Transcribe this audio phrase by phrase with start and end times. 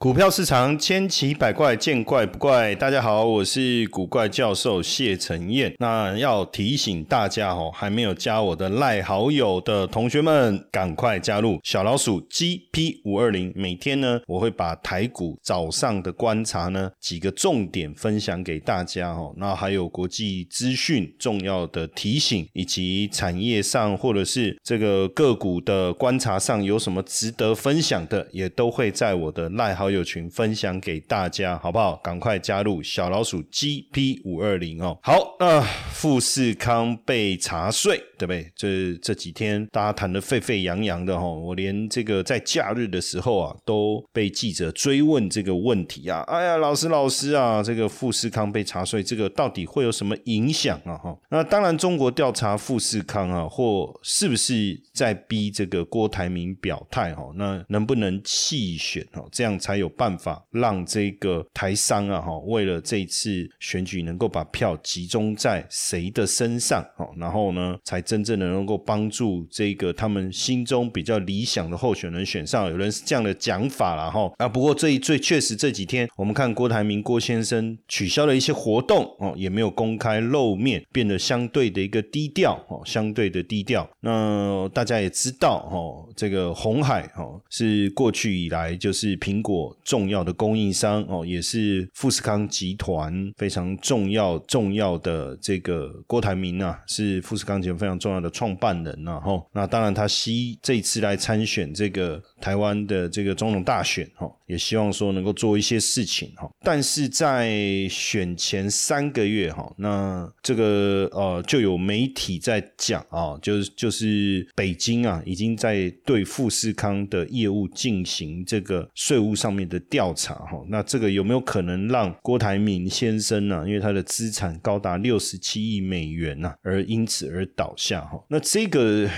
[0.00, 2.72] 股票市场千奇百怪，见怪不怪。
[2.72, 5.74] 大家好，我是古怪教授谢承彦。
[5.80, 13.52] 那要提醒大家哦，还没有加我的赖好友的同学们，赶快加入小老鼠 GP 五二零。
[13.56, 19.34] 每天呢，我会把台股早上的观察呢几个重点分享给大家哦。
[19.36, 29.87] 那还有国际资讯重要的提醒，以及产业上或者是这个个股的观察上有什么值得分享的，也都会在我的赖好。
[29.90, 31.96] 友群分享给大家，好不好？
[31.96, 34.98] 赶快加入小老鼠 GP 五二零哦。
[35.02, 35.60] 好，那
[35.92, 38.52] 富士康被查税，对不对？
[38.54, 46.20] 这这几天大家谈的沸沸扬扬的哈，我连这个在假日的时候啊，都被记者追问这个问题啊。
[46.26, 50.94] 哎呀，老师老师啊，这个富士康被查税，这个到底会有什么影响啊？
[50.98, 57.30] 哈，那当然，中国调查富士康啊，或是不是在逼这个郭台铭表态哈？
[57.36, 59.26] 那能不能弃选哦？
[59.32, 59.77] 这样才。
[59.78, 72.68] 有办法让这个台商啊，哈，为了这次选举能够把票集中在谁的身上，哈，然后呢，才真正的能够帮助这个他们心中比较理想的候选人选上。
[72.68, 74.48] 有人是这样的讲法了，哈啊。
[74.48, 83.88] 不过这一最确实这几天，我们看郭台铭郭先生取消了一些活动，哦，也没有公开露面，变得相对的一个低调，哦，相对的低调。
[84.00, 89.67] 那大家也知道，哦，这个红海，哦，是过去以来就是苹果。
[89.84, 99.20] 重要的供应商哦，也是富士康集团非常重要重要的这个郭台铭啊，是富士康集团非常重要的创办人呐。
[99.20, 106.48] 哈，那当然他希这次来参选这个台湾的这个总统大选哈，也希望说能够做一些事情哈。
[106.62, 107.50] 但是在
[107.90, 119.48] 选前三个月哈，那这个呃就有媒体在讲啊，就是就是北京啊已经在对富士康的业务进行这个税务上。
[119.48, 123.64] 面的调查哈，那这个有没有可能让郭台铭先生呢？
[123.66, 128.22] 因为他的资产高达六十七亿美元呐，而因此而倒下哈？
[128.28, 129.08] 那这个。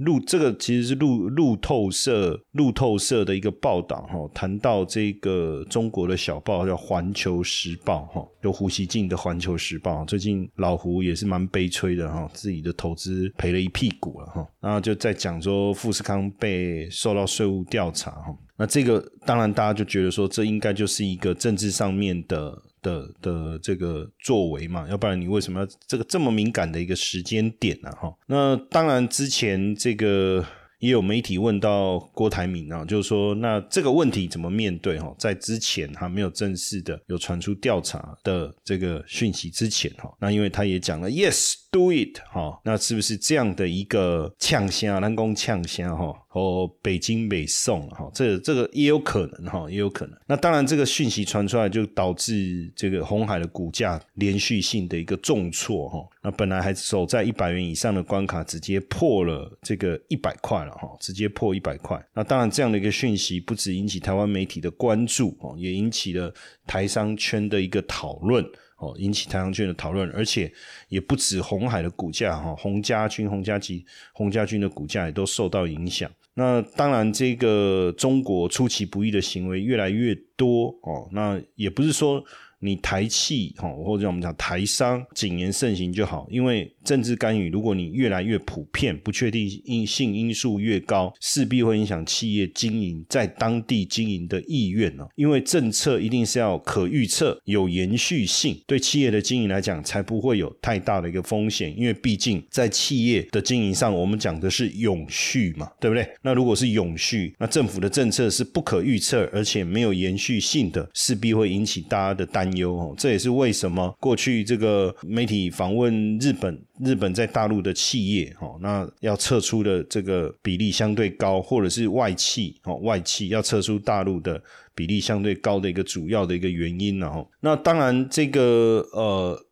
[0.00, 22.62] 路这个其实是路路透社路透社的一个报道哈，谈到这个中国的小报叫《环球时报》哈，有胡锡进的《环球时报》，最近老胡也是蛮悲催的哈，自己的投资赔了一屁股了哈，然后就在讲说富士康被受到税务调查哈，那这个当然大家就觉得说这应该就是一个政治上面的。
[22.82, 27.90] 的的这个作为嘛，要不然你为什么要这个这么敏感的一个时间点呢？
[27.92, 30.44] 哈，那当然之前这个
[30.78, 34.98] 也有媒体问到郭台铭啊，就是说那这个问题怎么面对？
[34.98, 41.54] 哈，在之前还没有正式的有传出调查的这个讯息之前，哈，那因为他也讲了，yes。
[41.72, 45.00] Do it 哈，那是不是这样的一个呛声？
[45.00, 50.18] 南宫呛声哈，和北京北宋哈，这这个也有可能哈，也有可能。
[50.26, 56.04] 那当然，这个讯息传出来，就导致这个红海的股价连续性的一个重挫哈。
[56.20, 62.04] 那本来还守在一百元以上的关卡，直接破了这个一百块了哈，直接破一百块。
[62.12, 66.34] 那当然，这样的一个讯息不止引起台湾媒体的关注哦，也引起了
[66.66, 68.44] 台商圈的一个讨论。
[68.80, 70.52] 哦，引起台阳券的讨论，而且
[70.88, 76.10] 也不止红海的股价哈，洪家军、洪家集、洪家军的股价也都受到影响。
[76.34, 82.24] 那当然，这个中国出其不意的行为越来越多哦，那也不是说。
[82.62, 95.08] 你台企哈，或者我们讲台商谨言慎行就好，因为政治干预，如果你越来越普遍，不确定因性因素越高，势必会影响企业经营在当地经营的意愿哦。
[95.16, 101.74] 因为政策一定是要可预测、有延续性，对企业的经营来讲，才不会有太大的一个风险。
[101.74, 106.06] 因为毕竟在企业的经营上，我们讲的是永续嘛，对不对？
[106.20, 112.49] 那如果是永续，那政府的政策是不可预测，而且没有延续性的，势必会引起大家的担。
[112.56, 124.42] 忧，这也是为什么过去这个媒体访问日本，日本在大陆的企业哦，那要撤出的这个比例相对高，或者是外企哦，外企要撤出大陆的
[124.74, 127.26] 比例相对高的一个主要的一个原因了哦。
[127.40, 129.46] 那当然，这个呃。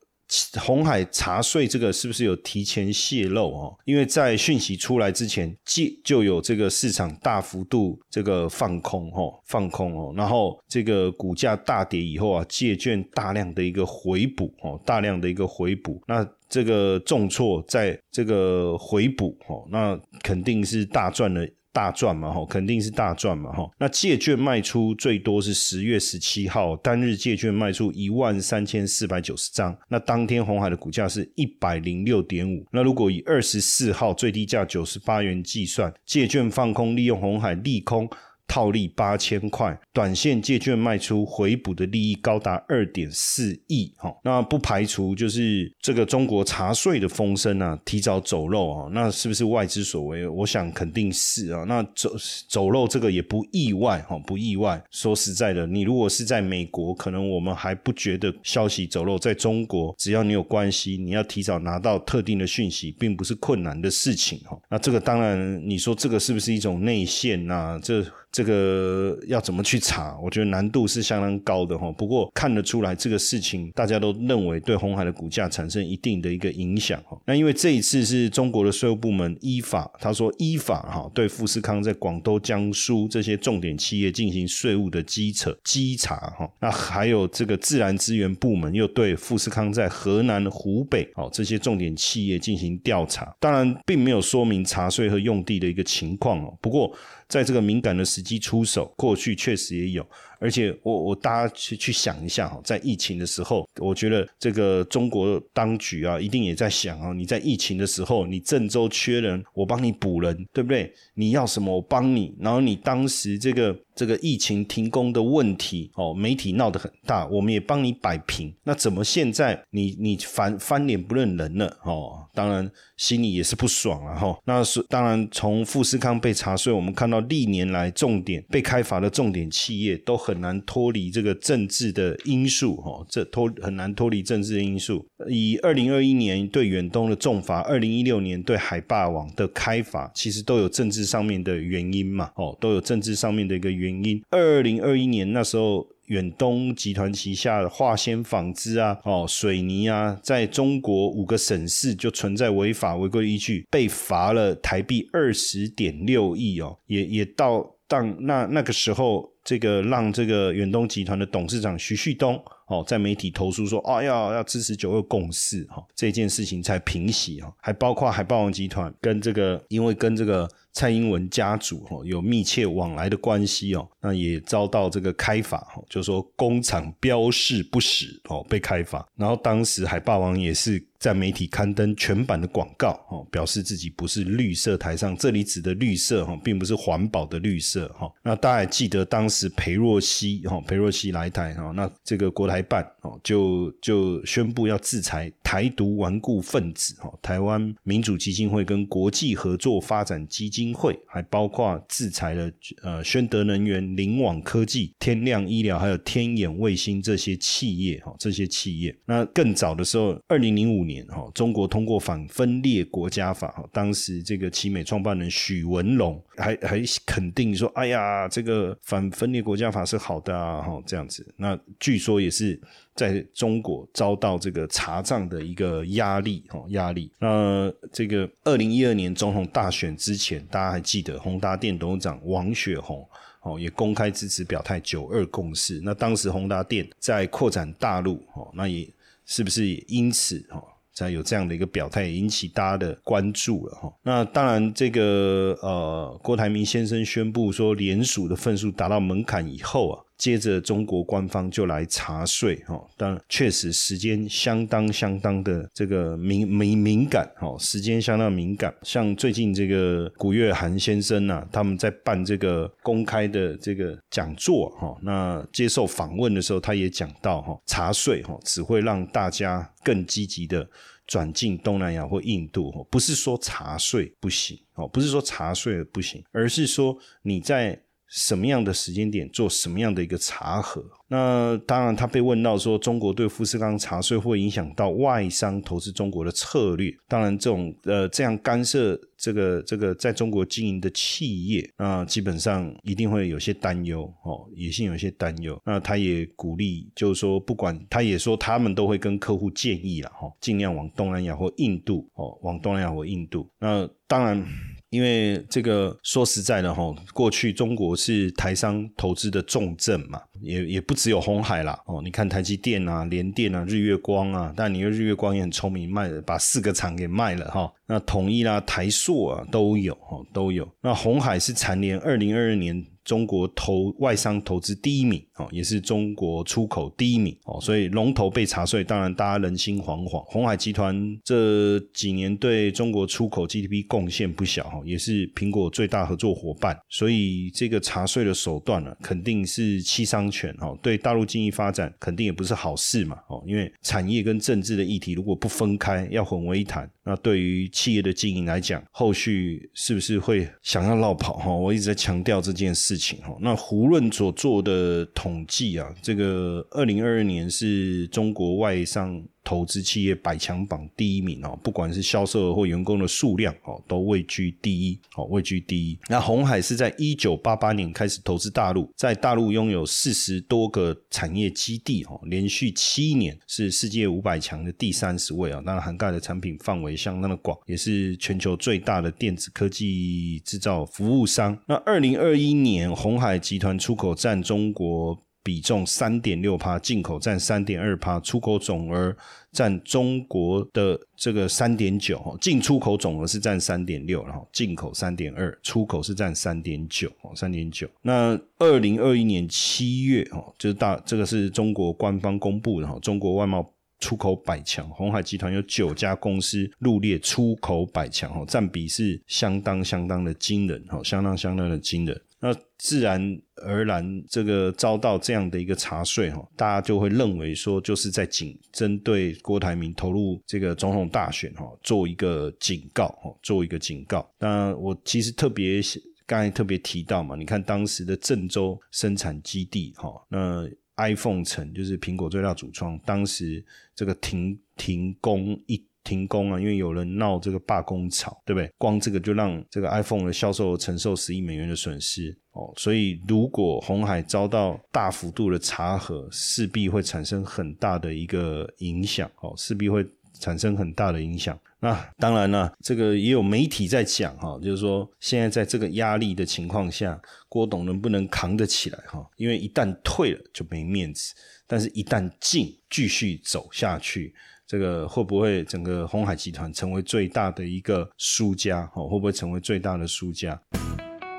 [0.61, 3.75] 红海查税这个是不是有提前泄露哦？
[3.85, 21.47] 因为在讯息出来之前，借就有这个市场大幅度这个放空哦，放空哦，然后这个股价大跌以后啊，借券大量的一个回补哦，大量的一个回补，那这个重挫在这个回补哦，那肯定是大赚了。
[21.79, 23.71] 大赚嘛，哈，肯定是大赚嘛，哈。
[23.79, 32.67] 那借券卖出最多是十月十七号单日借券卖出一万三千四百九十张，那当天红海的股价是一百零六点五。
[32.73, 38.11] 那如果以二十四号最低价九十八元计算，借券放空利用红海利空。
[38.49, 43.93] 套利八千块，短线借券卖出回补的利益高达二点四亿。
[43.99, 50.27] 哈，那不排除就是这个中国查税的风声啊，提早走漏啊，那是不是外资所为？
[50.27, 51.65] 我想肯定是啊。
[51.69, 52.11] 那走
[52.49, 54.83] 走漏这个也不意外哈，不意外。
[54.91, 64.59] 说实在的，你如果是在美国，可能我们还不觉得消息走漏，在中国，只要你有关系，你要提早拿到特定的讯息，并不是困难的事情哈。
[64.71, 67.79] 那这个当然，你说这个是不是一种内线呐？
[67.83, 70.19] 这这个要怎么去查？
[70.23, 71.91] 我觉得难度是相当高的哈。
[71.93, 77.19] 不过看得出来，这个事情大家都认为对红海的股价产生一定的一个影响哈。
[77.25, 86.49] 那因为这一次是中国的税务部门依法，他说依法哈对富士康在广东、江苏这些重点企业进行税务的稽查稽查哈。
[86.61, 96.55] 那还有这个自然资源部门又对富士康在河南、湖北哦这些重点企业进行调查，当然并没有说明查税和用地的一个情况哦。
[96.61, 96.95] 不过
[97.29, 100.07] 在这个敏感的时机出手，过去确实也有。
[100.41, 110.93] 而且我我大家去去想一下哈，在疫情的时候，我觉得这个中国当局啊，一定也在想啊，你在疫情的时候，你郑州缺人，我帮你补人，对不对？
[111.15, 112.33] 你要什么我帮你。
[112.39, 118.55] 然后你当时这个这个疫情停工的问题哦，媒体闹得很大，我们也帮你摆平。
[118.63, 122.25] 那怎么现在你你翻翻脸不认人了哦？
[122.33, 124.39] 当然心里也是不爽了哈。
[124.45, 130.28] 那是当然，从富士康被查税，我们看到历年来重点被开发的重点企业都。
[130.29, 135.05] 很难脱离这个政治的因素，哈，这脱很难脱离政治的因素。
[135.27, 144.23] 以二零二一年对远东的重罚，二零一六年对海霸王的开罚，其实都有政治上面的原因嘛，哦，都有政治上面的一个原因。
[144.31, 159.33] 二零二一年那时候，远东集团旗下的化纤纺织啊，哦，水泥啊，在中国五个省市就存在违法违规依据，被罚了台币二十点六亿哦，也也到当那那个时候。
[159.49, 170.47] 这个让这个远东集团的董事长徐旭东哦，在媒体投诉说，哦，要要支持九二共识哈，这件事情才平息哈，还包括海霸王集团跟这个，因为跟这个。
[170.75, 188.09] 蔡英文家族哈有密切往来的关系哦，那也遭到这个开罚哈，就说工厂标示不实哦被开罚，然后当时海霸王也是在媒体刊登全版的广告哦，表示自己不是绿色台上，这里指的绿色哈，并不是环保的绿色哈。
[188.23, 200.69] 那大家记得当时是裴若曦哈，裴若曦来台哈，那这个国台办哦就就宣布要制裁台独顽固分子哈，台湾民主基金会跟国际合作发展基金。
[200.79, 202.49] 会还包括制裁了
[202.83, 208.97] 呃宣德能源、灵网科技、天亮医疗，还有天眼卫星这些企业哈，这些企业。
[209.07, 221.27] 那更早的时候，二零零五年哈，中国通过反分裂国家法哈，当时这个奇美创办人许文龙还还肯定说，哎呀，这个反分裂国家法是好的啊哈，这样子。
[221.37, 222.59] 那据说也是。
[222.99, 227.09] 在中国遭到这个查账的一个压力，哦，压力。
[227.21, 233.09] 那这个二零一二年总统大选之前，大家还记得宏达电董事长王雪红，
[233.43, 235.81] 哦，也公开支持表态九二共识。
[235.85, 238.93] 那当时宏达电在扩展大陆，哦，那也
[239.25, 240.67] 是不是也因此，哦，
[240.99, 243.93] 才有这样的一个表态，引起大家的关注了，哈。
[244.03, 250.03] 那当然，这个呃，郭台铭先生宣布说联署的份数达到门槛以后啊。
[250.19, 258.75] 接着，中国官方就来查税，哈，当然确实时间相当相当的这个敏敏敏感，哈，时间相当敏感。
[258.83, 270.69] 像最近这个古月涵先生呐，他们在办这个公开的这个讲座，哈，那接受访问的时候，他也讲到，哈，查税，哈，只会让大家更积极的
[271.07, 277.81] 转进东南亚或印度，哈，不是说查税不行，哦，不是说查税不行，而是说你在。
[278.09, 280.83] 什么样的时间点做什么样的一个查核？
[281.11, 286.95] 那当然，他被问到说，中国对富士康查税会影响到外商投资中国的策略。
[287.07, 295.59] 当然，这种呃这样干涉这个这个在中国经营的企业，那基本上一定会有些担忧哦，野性有些担忧。
[295.65, 303.49] 那他也鼓励，就是说，不管他也说，他们都会跟客户建议了哈，尽量往东南亚或印度哦，往东南亚或印度。
[303.59, 304.47] 那当然。
[304.91, 312.01] 因为这个说实在的哈，过去中国是台商投资的重镇嘛，也也不只有红海啦哦。
[312.03, 317.73] 你看台积电啊、联电啊、日月光啊，但你日月光也很聪明，卖了把四个厂给卖了哈。
[317.87, 320.69] 那统一啦、台塑啊都有哈都有。
[320.83, 322.85] 那红海是蝉联二零二二年。
[323.09, 330.23] 中国投外商投资第一名哦，也是中国出口第一名哦，所以龙头被查税，当然大家人心惶惶。
[330.27, 351.51] 红海集团这几年对中国出口 GDP 贡献不小哈，也是苹果最大合作伙伴，所以这个查税的手段呢，肯定是七伤拳哈，对大陆经济发展肯定也不是好事嘛哦，因为产业跟政治的议题如果不分开，要混为一谈，那对于企业的经营来讲，后续是不是会想要绕跑哈？
[351.51, 353.35] 我一直在强调这件事情哈。
[353.41, 359.21] 那胡润所做的统计啊，这个二零二二年是中国外商。
[359.49, 365.99] 投资企业百强榜第一名哦，不管是销售额或员工的数量哦，都位居第一哦，位居第一。
[366.07, 381.59] 那红海是在一九八八年开始投资大陆，在大陆拥有四十多个产业基地哦，连续七年是世界五百强的第三十位啊，那涵盖的产品范围相当的广，也是全球最大的电子科技制造服务商。
[381.67, 385.19] 那二零二一年，红海集团出口占中国。
[385.49, 389.17] 比重三点六帕，进口占三点二帕，出口总额
[389.51, 397.89] 占中国的这个三点九，进出口总额是占三点六，然后进口三点二，出口是占三点九，哦，三点九。
[398.03, 403.67] 那二零二一年七月，哦，就是大这个是中国官方公布的，哈，中国外贸
[404.01, 412.21] 出口百强，红海集团有九家公司入列出口百强，哈，占比是相当相当的惊人，哈，相当相当的惊人。
[412.41, 424.31] 那自然而然，这个遭到这样的一个查税哈，大家就会认为说，就是在警针对郭台铭投入这个总统大选哈，做一个警告哈，做一个警告。
[424.39, 425.81] 那我其实特别
[426.27, 433.65] 刚才特别提到嘛，你看当时的郑州生产基地哈，那 iPhone 城就是苹果最大主创，当时
[433.95, 435.85] 这个停停工一。
[436.09, 438.73] 停工啊，因为有人闹这个罢工潮，对不对？
[438.79, 442.73] 光这个就让这个 iPhone 的销售承受十亿美元的损失哦。
[442.79, 450.03] 所以如果红海遭到大幅度的查核，势必会产生很大的一个影响哦，势必会
[450.41, 451.59] 产生很大的影响。
[451.81, 459.25] 那当然了，这个也有媒体在讲哈，就是说现在在这个压力的情况下，郭董能不能扛得起来哈？
[459.37, 461.35] 因为一旦退了就没面子，
[461.67, 464.35] 但是一旦进继续走下去。
[464.69, 468.83] 这个会不会整个红海集团成为最大的一个输家？
[468.95, 470.61] 哦，会不会成为最大的输家？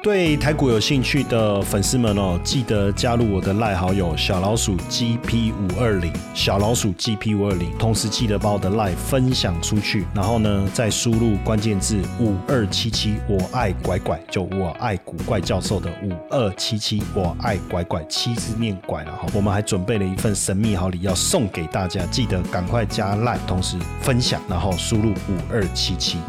[0.02, 19.28] 对台股有兴趣的粉丝们哦，记得加入我的赖好友小老鼠 GP 五二零，小老鼠 GP 五二零，同时记得把我的赖分享出去，然后呢，再输入关键字五二七七，我爱拐拐，就我爱古怪教授的五二七七，我爱拐拐，七字念拐了哈。
[19.34, 26.20] 我们还准备了一份神秘好礼要送给大家，记得赶快加赖，同时分享，然后输入五二七七。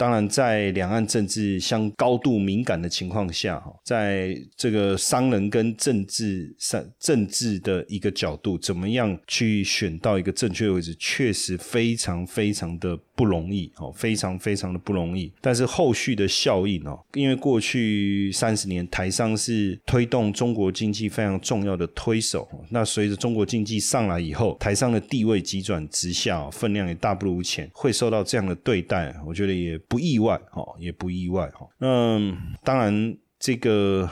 [0.00, 12.98] 当然，在两岸政治相高度敏感的情况下，哈，在这个商人跟政治上政治的一个角度，怎么样去选到一个正确位置，确实非常非常的。
[13.20, 15.30] 不容易哦，非常非常的不容易。
[15.42, 31.68] 但是后续的效应哦，因为过去三十年台商是推动中国经济非常重要的推手，那随着中国经济上来以后，台商的地位急转直下，分量也大不如前，会受到这样的对待，我觉得也不意外哈，也不意外哈。
[31.76, 32.18] 那
[32.64, 34.08] 当然，这个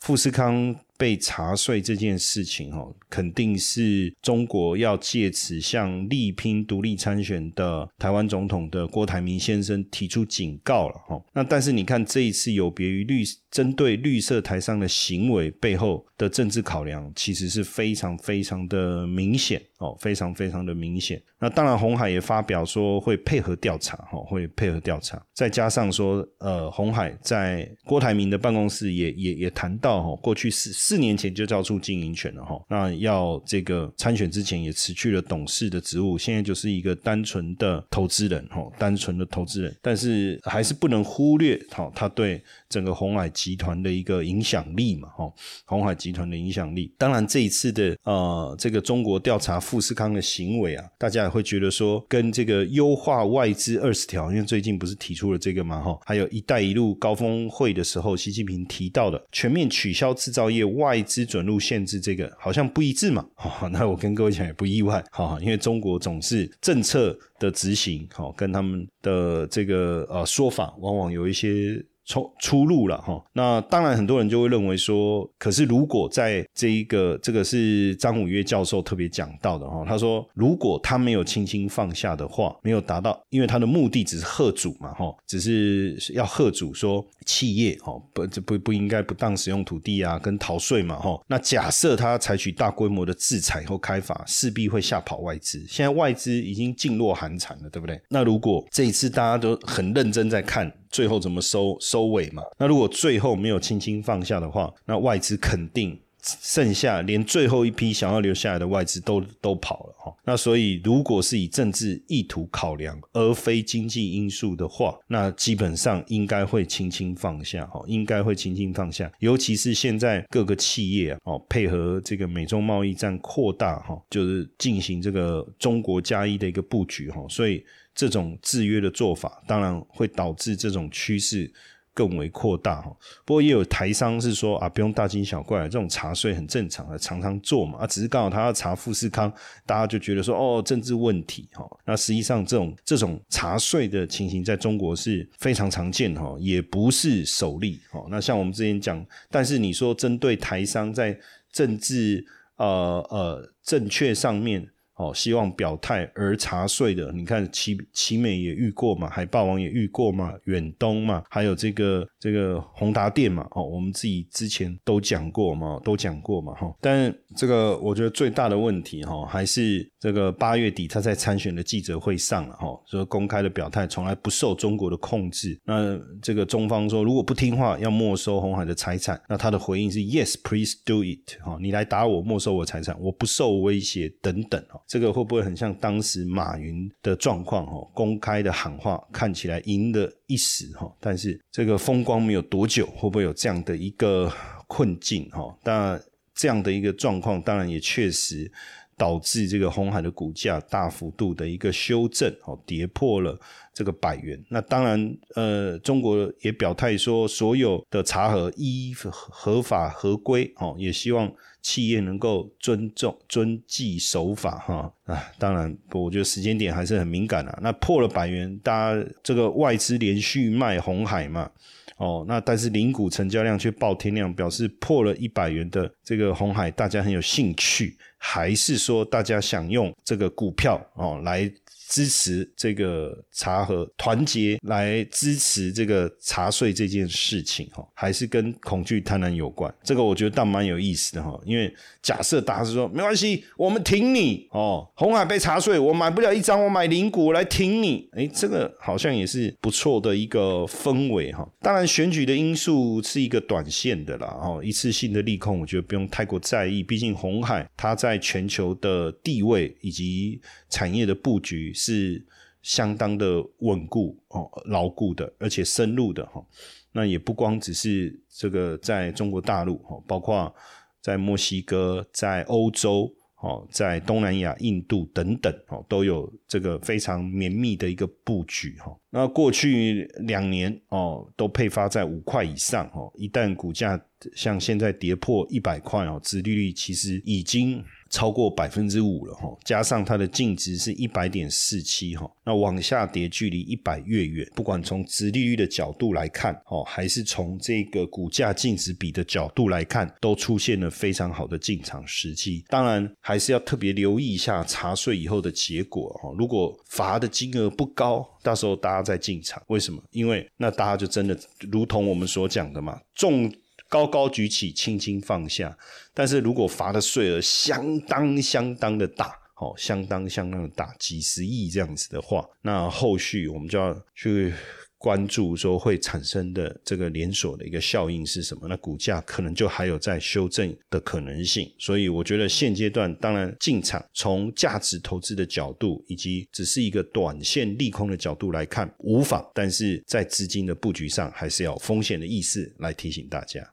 [0.00, 0.76] 富士康。
[1.00, 11.18] 被查税这件事情，哈，肯定是中国要借此向力拼独立参选的台湾总统的郭台铭先生提出警告了，哈。
[11.32, 21.20] 那但是你看这一次有别于律针对绿色台商的行为背后的政治考量，其实是非常非常的明显，哦，非常非常的明显。
[21.38, 25.20] 那当然，红海也发表说会配合调查，哈，会配合调查。
[25.34, 32.62] 再加上说，呃，红海在郭台铭的办公室也也也谈到，哈，过去四四年前就交出经营权了，哈。
[32.68, 39.74] 那要这个参选之前也辞去了董事的职务，现在就是一个单纯的投资人，哈，单纯的投资人。
[39.80, 45.32] 但是还是不能忽略，哈，他对整个红海集团的一个影响力嘛，哈，
[45.64, 46.92] 红海集团的影响力。
[46.96, 51.30] 当然，这一次的呃，这个中国调查富士康的行为啊，大家也。
[51.30, 73.22] 会觉得说，跟这个优化外资二十条，因为最近不是提出了这个嘛，哈，还有一带一路高峰会的时候，习近平提到的全面取消制造业外资准入限制，这个好像不一致嘛，哈，那我跟各位讲也不意外，哈，因为中国总是政策的执行，好，跟他们的这个呃说法，往往有一些出出路了哈。
[73.32, 91.20] 那当然，很多人就会认为说，可是如果在这一个这个是张五岳教授特别讲到的哈，他说，如果他没有轻轻放下的话，没有达到，因为他的目的只是贺主嘛哈，只是要贺主说企业哈不这不不应该不当使用土地啊，跟逃税嘛哈。
[91.28, 95.64] 那假设他采取大规模的制裁或开发，势必会吓跑外资。
[95.68, 98.00] 现在外资已经噤若寒蝉了，对不对？
[98.08, 100.72] 那如果这一次大家都很认真在看。
[100.90, 102.42] 最后怎么收收尾嘛？
[102.58, 110.14] 那如果最后没有轻轻放下的话，那外资肯定剩下连最后一批想要留下来的外资都都跑了哈。
[110.24, 119.10] 那所以如果是以政治意图考量而非经济因素的话，那基本上应该会轻轻放下哈，应该会轻轻放下。
[119.20, 127.64] 尤其是现在各个企业，哦配合这个美中贸易战扩大哈，就是进行这个中国加一的一个布局哈，所以。
[128.00, 131.52] 这种制约的做法，当然会导致这种趋势
[131.92, 132.96] 更为扩大哈。
[133.26, 139.30] 不过也有台商是说啊，不用大惊小怪，这种查税很正常的，常常做嘛啊，只是刚好他要查富士康，
[139.66, 141.62] 大家就觉得说哦，政治问题哈。
[141.84, 148.02] 那实际上这种这种查税的情形，在中国是非常常见哈，也不是首例哈。
[148.08, 151.14] 那像我们之前讲，但是你说针对台商在
[151.52, 152.24] 政治
[152.56, 154.66] 呃呃正确上面。
[155.00, 166.70] 哦，希望表态而查税的，你看奇奇美也遇过嘛，海霸王也遇过嘛，远东嘛，还有这个这个宏达电嘛，哦，我们自己之前都讲过嘛，都讲过嘛，哈。
[166.82, 175.58] 但这个我觉得最大的问题哈，还是这个八月底他在参选的记者会上了哈，说公开的表态从来不受中国的控制。
[175.64, 181.40] 那这个中方说如果不听话要没收红海的财产，那他的回应是 Yes, please do it。
[181.40, 184.78] 哈，你来打我，没收我财产，我不受威胁等等哈。
[184.90, 187.64] 这个会不会很像当时马云的状况？
[187.64, 194.28] 哦，公开的喊话看起来赢的一时哈，但是这个风光没有多久，会不会有这样的一个
[194.66, 195.30] 困境？
[195.30, 196.02] 哈，当然
[196.34, 198.50] 这样的一个状况，当然也确实
[198.96, 203.38] 导致这个红海的股价大幅度的一个修正，哦，跌破了
[203.72, 204.44] 这个百元。
[204.48, 211.32] 那当然，呃，中国也表态说，所有的茶盒依合法合规，哦，也希望。
[211.62, 217.58] 企业能够尊重、遵纪守法，哈啊，当然，我觉得时间点还是很敏感的。
[217.62, 221.50] 那破了百元，大家这个外资连续卖红海嘛，
[221.96, 231.50] 哦，那但是零股成交量却爆天量，表示破了一百元的这个红海，大家很有兴趣，还是说大家想用这个股票哦来？
[231.90, 239.74] 支持这个茶和团结来支持这个茶税这件事情哈，还是跟恐惧贪婪有关？
[239.82, 241.38] 这个我觉得倒蛮有意思的哈。
[241.44, 248.08] 因为假设大家是说没关系，我们挺你哦，红海被查税，我买不了一张，我买零股来挺你。
[248.12, 251.44] 哎，这个好像也是不错的一个氛围哈。
[251.60, 256.84] 当然，选举的因素是一个短线的啦，哦，一次性的利空，我觉得不用太过在意。
[256.84, 261.74] 毕竟红海它在全球的地位以及产业的布局。
[261.80, 262.22] 是
[262.60, 266.44] 相当的稳固哦，牢固的，而且深入的哈。
[266.92, 270.54] 那也不光只是这个在中国大陆哈，包括
[271.00, 278.94] 在墨西哥、在欧洲哦，在东南亚、印度等等哦，都有这个非常绵密的一个布局哈。
[279.08, 283.10] 那过去两年哦，都配发在五块以上哦。
[283.14, 283.98] 一旦股价
[284.34, 287.82] 像现在跌破一百块哦，殖利率其实已经。
[288.10, 302.64] 超过百分之五了哈，加上它的净值是一百点四七哈，那往下跌距离一百越远，不管从殖利率的角度来看哦，还是从这个股价净值比的角度来看，都出现了非常好的进场时机。
[302.68, 306.34] 当然，还是要特别留意一下查税以后的结果哈。
[306.36, 310.02] 如果罚的金额不高，到时候大家再进场，为什么？
[310.10, 311.38] 因为那大家就真的
[311.70, 313.50] 如同我们所讲的嘛，重。
[313.90, 315.76] 高高举起，轻轻放下。
[316.14, 324.54] 但是如果罚的税额相当相当的大，哦，相当相当的大，几十亿这样子的话，那后续我们就要去。
[325.00, 328.68] 关注说会产生的这个连锁的一个效应是什么？
[328.68, 331.72] 那股价可能就还有在修正的可能性。
[331.78, 343.66] 所以我觉得现阶段当然进场，从价值投资的角度以及只是一个短线利空的角度来看无妨，但是在资金的布局上还是要风险的意识来提醒大家。